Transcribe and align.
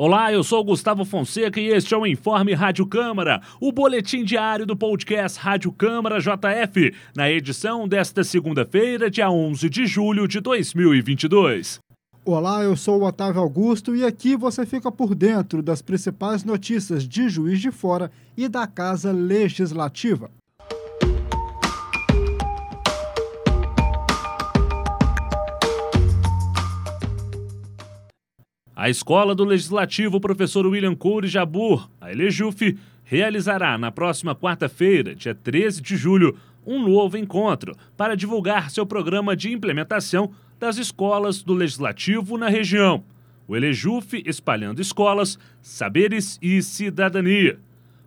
Olá, 0.00 0.32
eu 0.32 0.44
sou 0.44 0.62
Gustavo 0.62 1.04
Fonseca 1.04 1.60
e 1.60 1.66
este 1.66 1.92
é 1.92 1.96
o 1.96 2.06
Informe 2.06 2.54
Rádio 2.54 2.86
Câmara, 2.86 3.42
o 3.60 3.72
boletim 3.72 4.22
diário 4.22 4.64
do 4.64 4.76
podcast 4.76 5.36
Rádio 5.40 5.72
Câmara 5.72 6.20
JF, 6.20 6.94
na 7.16 7.28
edição 7.28 7.88
desta 7.88 8.22
segunda-feira, 8.22 9.10
dia 9.10 9.28
11 9.28 9.68
de 9.68 9.88
julho 9.88 10.28
de 10.28 10.38
2022. 10.38 11.80
Olá, 12.24 12.62
eu 12.62 12.76
sou 12.76 13.00
o 13.00 13.06
Otávio 13.08 13.40
Augusto 13.40 13.96
e 13.96 14.04
aqui 14.04 14.36
você 14.36 14.64
fica 14.64 14.92
por 14.92 15.16
dentro 15.16 15.64
das 15.64 15.82
principais 15.82 16.44
notícias 16.44 17.02
de 17.02 17.28
Juiz 17.28 17.60
de 17.60 17.72
Fora 17.72 18.08
e 18.36 18.46
da 18.46 18.68
Casa 18.68 19.10
Legislativa. 19.10 20.30
A 28.78 28.88
Escola 28.88 29.34
do 29.34 29.42
Legislativo 29.42 30.20
Professor 30.20 30.64
William 30.64 30.94
Coure 30.94 31.26
Jabur, 31.26 31.90
a 32.00 32.12
Elejuf, 32.12 32.78
realizará 33.02 33.76
na 33.76 33.90
próxima 33.90 34.36
quarta-feira, 34.36 35.16
dia 35.16 35.34
13 35.34 35.82
de 35.82 35.96
julho, 35.96 36.38
um 36.64 36.88
novo 36.88 37.18
encontro 37.18 37.74
para 37.96 38.16
divulgar 38.16 38.70
seu 38.70 38.86
programa 38.86 39.34
de 39.34 39.50
implementação 39.50 40.30
das 40.60 40.78
escolas 40.78 41.42
do 41.42 41.54
Legislativo 41.54 42.38
na 42.38 42.48
região. 42.48 43.02
O 43.48 43.56
Elejuf 43.56 44.22
Espalhando 44.24 44.80
Escolas, 44.80 45.40
Saberes 45.60 46.38
e 46.40 46.62
Cidadania. 46.62 47.58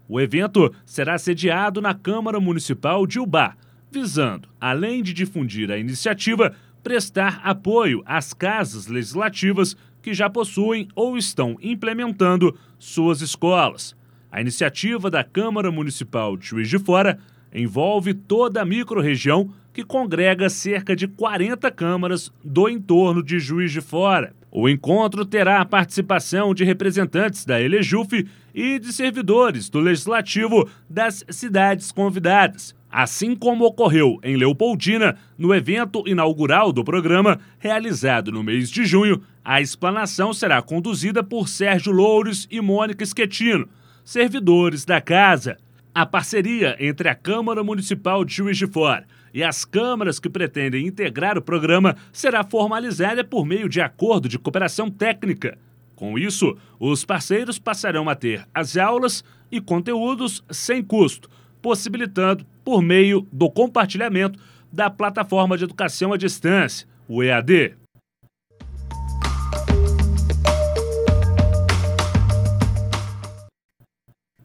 O 0.08 0.22
evento 0.22 0.74
será 0.86 1.18
sediado 1.18 1.82
na 1.82 1.94
Câmara 1.94 2.40
Municipal 2.40 3.06
de 3.06 3.20
Ubá, 3.20 3.58
visando, 3.92 4.48
além 4.58 5.04
de 5.04 5.12
difundir 5.12 5.70
a 5.70 5.78
iniciativa, 5.78 6.56
prestar 6.84 7.42
apoio 7.44 8.02
às 8.06 8.34
casas 8.34 8.88
legislativas 8.88 9.76
que 10.02 10.14
já 10.14 10.30
possuem 10.30 10.88
ou 10.96 11.18
estão 11.18 11.58
implementando 11.62 12.58
suas 12.80 13.22
escolas. 13.22 13.96
A 14.32 14.42
iniciativa 14.42 15.10
da 15.10 15.24
Câmara 15.24 15.72
Municipal 15.72 16.38
de 16.38 16.48
Juiz 16.48 16.70
de 16.70 16.80
Fora 16.80 17.20
envolve 17.54 18.14
toda 18.14 18.62
a 18.62 18.66
microrregião 18.66 19.54
que 19.74 19.84
congrega 19.84 20.50
cerca 20.50 20.96
de 20.96 21.08
40 21.08 21.70
câmaras 21.72 22.32
do 22.44 22.68
entorno 22.68 23.24
de 23.24 23.40
Juiz 23.40 23.72
de 23.72 23.82
Fora. 23.82 24.34
O 24.52 24.68
encontro 24.68 25.26
terá 25.26 25.62
a 25.62 25.66
participação 25.66 26.54
de 26.54 26.66
representantes 26.66 27.46
da 27.46 27.62
Elejuf 27.62 28.28
e 28.54 28.78
de 28.78 28.92
servidores 28.92 29.70
do 29.70 29.80
Legislativo 29.80 30.70
das 30.90 31.24
cidades 31.30 31.90
convidadas, 31.90 32.76
assim 32.92 33.34
como 33.34 33.64
ocorreu 33.64 34.20
em 34.22 34.36
Leopoldina, 34.36 35.16
no 35.38 35.56
evento 35.56 36.04
inaugural 36.06 36.74
do 36.74 36.84
programa, 36.84 37.40
realizado 37.60 38.30
no 38.30 38.44
mês 38.44 38.70
de 38.70 38.84
junho, 38.84 39.22
a 39.44 39.62
explanação 39.62 40.34
será 40.34 40.62
conduzida 40.62 41.24
por 41.24 41.48
Sérgio 41.48 41.94
Louros 41.94 42.46
e 42.52 42.60
Mônica 42.60 43.06
Schettino, 43.06 43.70
servidores 44.04 44.84
da 44.84 45.00
casa. 45.00 45.58
A 45.94 46.06
parceria 46.06 46.78
entre 46.80 47.10
a 47.10 47.16
Câmara 47.16 47.66
Municipal 47.66 48.24
de 48.24 48.34
Juiz 48.34 48.58
de 48.58 48.66
Fora 48.66 49.06
e 49.34 49.44
as 49.44 49.66
câmaras 49.66 50.22
que 50.22 50.30
pretendem 50.30 50.88
integrar 50.88 51.38
o 51.38 51.42
programa 51.42 51.98
será 52.14 52.46
formalizada 52.46 53.26
por 53.26 53.46
meio 53.46 53.68
de 53.68 53.82
acordo 53.82 54.30
de 54.30 54.40
cooperação 54.40 54.90
técnica. 54.90 55.58
Com 55.94 56.18
isso, 56.18 56.58
os 56.80 57.04
parceiros 57.04 57.60
passarão 57.60 58.08
a 58.08 58.16
ter 58.16 58.48
as 58.54 58.78
aulas 58.78 59.22
e 59.52 59.60
conteúdos 59.60 60.42
sem 60.50 60.82
custo, 60.82 61.30
possibilitando 61.62 62.46
por 62.64 62.82
meio 62.82 63.28
do 63.30 63.52
compartilhamento 63.52 64.40
da 64.72 64.90
plataforma 64.90 65.58
de 65.58 65.66
educação 65.66 66.14
à 66.14 66.18
distância, 66.18 66.88
o 67.06 67.22
EAD. 67.22 67.81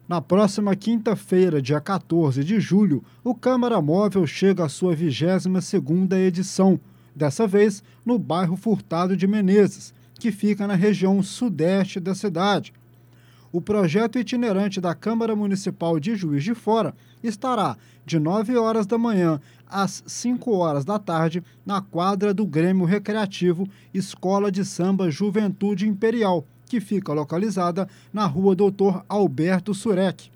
Na 0.07 0.21
próxima 0.21 0.73
quinta-feira, 0.73 1.61
dia 1.61 1.81
14 1.81 2.41
de 2.41 2.61
julho, 2.61 3.03
o 3.25 3.35
Câmara 3.35 3.81
Móvel 3.81 4.25
chega 4.25 4.63
à 4.63 4.69
sua 4.69 4.95
22ª 4.95 6.13
edição, 6.13 6.79
dessa 7.13 7.45
vez 7.45 7.83
no 8.05 8.17
bairro 8.17 8.55
Furtado 8.55 9.17
de 9.17 9.27
Menezes, 9.27 9.93
que 10.17 10.31
fica 10.31 10.65
na 10.65 10.75
região 10.75 11.21
sudeste 11.21 11.99
da 11.99 12.15
cidade. 12.15 12.71
O 13.51 13.59
projeto 13.59 14.17
itinerante 14.17 14.79
da 14.79 14.95
Câmara 14.95 15.35
Municipal 15.35 15.99
de 15.99 16.15
Juiz 16.15 16.41
de 16.41 16.55
Fora 16.55 16.95
estará 17.21 17.75
de 18.05 18.17
9 18.17 18.55
horas 18.55 18.87
da 18.87 18.97
manhã 18.97 19.41
às 19.69 20.05
5 20.07 20.53
horas 20.53 20.85
da 20.85 20.97
tarde 20.97 21.43
na 21.65 21.81
quadra 21.81 22.33
do 22.33 22.45
Grêmio 22.45 22.85
Recreativo 22.85 23.67
Escola 23.93 24.49
de 24.49 24.63
Samba 24.63 25.11
Juventude 25.11 25.85
Imperial, 25.85 26.45
que 26.67 26.79
fica 26.79 27.13
localizada 27.13 27.87
na 28.13 28.25
rua 28.25 28.55
Doutor 28.55 29.03
Alberto 29.07 29.73
Surek. 29.73 30.29